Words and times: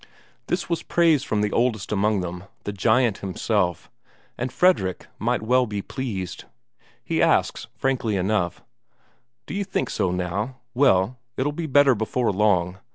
This 0.47 0.67
was 0.67 0.81
praise 0.81 1.23
from 1.23 1.41
the 1.41 1.51
oldest 1.51 1.91
among 1.91 2.21
them, 2.21 2.45
the 2.63 2.73
giant 2.73 3.19
himself, 3.19 3.87
and 4.35 4.51
Fredrik 4.51 5.05
might 5.19 5.43
well 5.43 5.67
be 5.67 5.83
pleased. 5.83 6.45
He 7.03 7.21
asks 7.21 7.67
frankly 7.77 8.15
enough: 8.15 8.63
"Did 9.45 9.57
you 9.57 9.63
think 9.63 9.91
so, 9.91 10.09
now? 10.09 10.55
Well, 10.73 11.19
it'll 11.37 11.51
be 11.51 11.67
better 11.67 11.93
before 11.93 12.31
long. 12.31 12.79